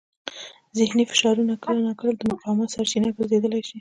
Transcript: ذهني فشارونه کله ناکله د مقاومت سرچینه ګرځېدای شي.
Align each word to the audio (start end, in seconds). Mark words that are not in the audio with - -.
ذهني 0.77 1.03
فشارونه 1.11 1.53
کله 1.63 1.79
ناکله 1.87 2.13
د 2.15 2.21
مقاومت 2.31 2.67
سرچینه 2.75 3.09
ګرځېدای 3.17 3.59
شي. 3.67 3.69